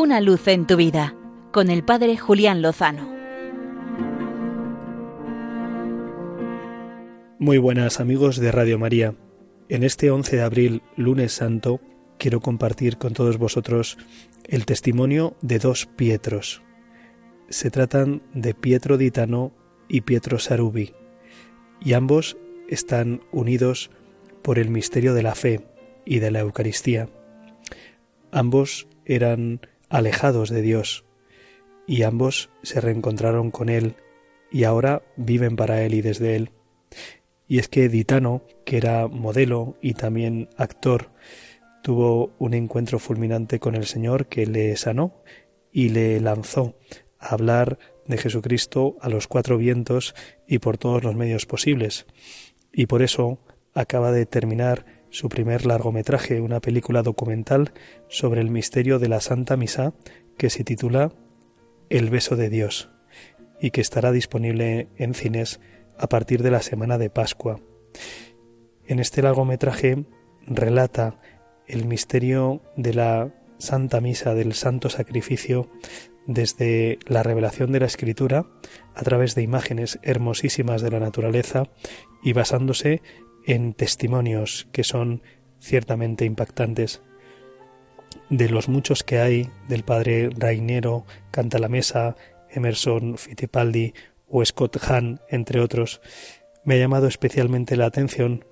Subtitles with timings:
[0.00, 1.14] Una luz en tu vida
[1.52, 3.06] con el Padre Julián Lozano.
[7.38, 9.14] Muy buenas amigos de Radio María.
[9.68, 11.82] En este 11 de abril, lunes santo,
[12.16, 13.98] quiero compartir con todos vosotros
[14.44, 16.62] el testimonio de dos Pietros.
[17.50, 19.52] Se tratan de Pietro Ditano
[19.86, 20.94] y Pietro Sarubi,
[21.78, 22.38] y ambos
[22.70, 23.90] están unidos
[24.40, 25.60] por el misterio de la fe
[26.06, 27.10] y de la Eucaristía.
[28.32, 31.04] Ambos eran alejados de Dios,
[31.86, 33.96] y ambos se reencontraron con Él
[34.50, 36.50] y ahora viven para Él y desde Él.
[37.46, 41.10] Y es que Ditano, que era modelo y también actor,
[41.82, 45.22] tuvo un encuentro fulminante con el Señor que le sanó
[45.72, 46.76] y le lanzó
[47.18, 50.14] a hablar de Jesucristo a los cuatro vientos
[50.46, 52.06] y por todos los medios posibles.
[52.72, 53.40] Y por eso
[53.74, 57.72] acaba de terminar su primer largometraje, una película documental
[58.08, 59.92] sobre el misterio de la Santa Misa
[60.38, 61.12] que se titula
[61.88, 62.90] El beso de Dios
[63.60, 65.60] y que estará disponible en cines
[65.98, 67.60] a partir de la semana de Pascua.
[68.86, 70.04] En este largometraje
[70.46, 71.20] relata
[71.66, 75.70] el misterio de la Santa Misa, del Santo Sacrificio,
[76.26, 78.46] desde la revelación de la Escritura,
[78.94, 81.64] a través de imágenes hermosísimas de la naturaleza
[82.22, 83.02] y basándose
[83.46, 85.22] en testimonios que son
[85.60, 87.02] ciertamente impactantes.
[88.28, 92.16] De los muchos que hay del padre Rainero, Canta la Mesa,
[92.50, 93.94] Emerson Fittipaldi
[94.28, 96.00] o Scott Hahn, entre otros,
[96.64, 98.44] me ha llamado especialmente la atención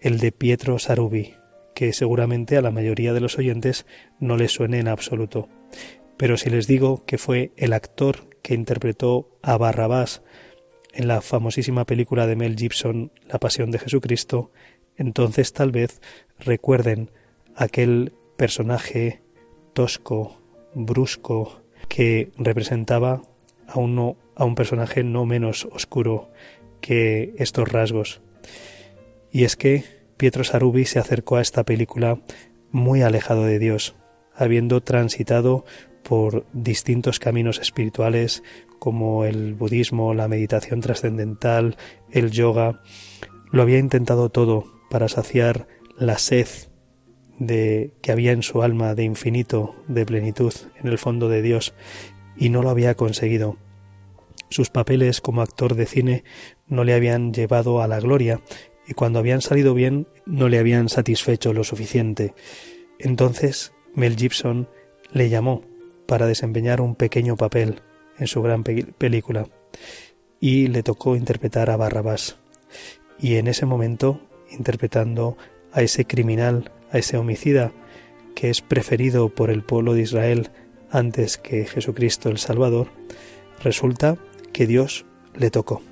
[0.00, 1.34] el de Pietro Sarubi,
[1.74, 3.86] que seguramente a la mayoría de los oyentes
[4.20, 5.48] no le suene en absoluto.
[6.16, 10.22] Pero si les digo que fue el actor que interpretó a Barrabás
[10.96, 14.50] en la famosísima película de Mel Gibson La Pasión de Jesucristo,
[14.96, 16.00] entonces tal vez
[16.38, 17.10] recuerden
[17.54, 19.20] aquel personaje
[19.74, 20.40] tosco,
[20.74, 23.22] brusco, que representaba
[23.66, 26.30] a, uno, a un personaje no menos oscuro
[26.80, 28.22] que estos rasgos.
[29.30, 29.84] Y es que
[30.16, 32.20] Pietro Sarubi se acercó a esta película
[32.70, 33.94] muy alejado de Dios,
[34.34, 35.64] habiendo transitado
[36.02, 38.42] por distintos caminos espirituales
[38.78, 41.76] como el budismo, la meditación trascendental,
[42.10, 42.82] el yoga.
[43.50, 45.66] Lo había intentado todo para saciar
[45.98, 46.48] la sed
[47.38, 51.74] de que había en su alma de infinito, de plenitud en el fondo de Dios,
[52.36, 53.56] y no lo había conseguido.
[54.48, 56.24] Sus papeles como actor de cine
[56.66, 58.40] no le habían llevado a la gloria,
[58.86, 62.34] y cuando habían salido bien no le habían satisfecho lo suficiente.
[62.98, 64.68] Entonces Mel Gibson
[65.12, 65.62] le llamó
[66.06, 67.82] para desempeñar un pequeño papel
[68.18, 69.46] en su gran película
[70.40, 72.36] y le tocó interpretar a Barrabás.
[73.18, 75.36] Y en ese momento, interpretando
[75.72, 77.72] a ese criminal, a ese homicida,
[78.34, 80.50] que es preferido por el pueblo de Israel
[80.90, 82.88] antes que Jesucristo el Salvador,
[83.62, 84.18] resulta
[84.52, 85.82] que Dios le tocó.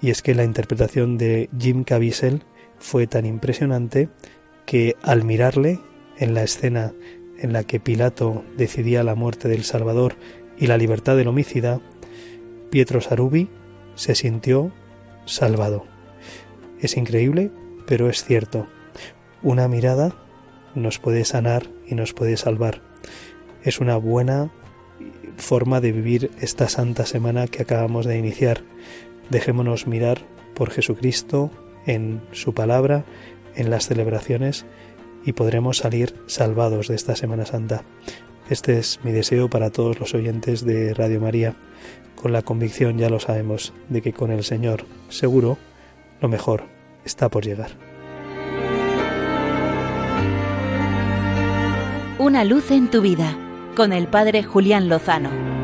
[0.00, 2.42] Y es que la interpretación de Jim Caviezel
[2.78, 4.10] fue tan impresionante
[4.66, 5.80] que al mirarle
[6.18, 6.92] en la escena
[7.38, 10.16] en la que Pilato decidía la muerte del Salvador
[10.58, 11.80] y la libertad del homicida,
[12.70, 13.48] Pietro Sarubi
[13.94, 14.72] se sintió
[15.24, 15.84] salvado.
[16.80, 17.50] Es increíble,
[17.86, 18.66] pero es cierto.
[19.42, 20.14] Una mirada
[20.74, 22.82] nos puede sanar y nos puede salvar.
[23.62, 24.50] Es una buena
[25.36, 28.62] forma de vivir esta santa semana que acabamos de iniciar.
[29.30, 30.20] Dejémonos mirar
[30.54, 31.50] por Jesucristo
[31.86, 33.04] en su palabra,
[33.54, 34.66] en las celebraciones
[35.24, 37.84] y podremos salir salvados de esta Semana Santa.
[38.48, 41.54] Este es mi deseo para todos los oyentes de Radio María,
[42.14, 45.58] con la convicción, ya lo sabemos, de que con el Señor, seguro,
[46.20, 46.64] lo mejor
[47.04, 47.70] está por llegar.
[52.18, 53.36] Una luz en tu vida,
[53.74, 55.55] con el Padre Julián Lozano.